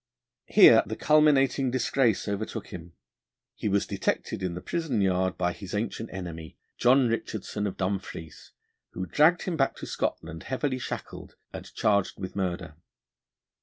[0.47, 2.93] Here the culminating disgrace overtook him:
[3.53, 8.51] he was detected in the prison yard by his ancient enemy, John Richardson, of Dumfries,
[8.93, 12.77] who dragged him back to Scotland heavily shackled and charged with murder.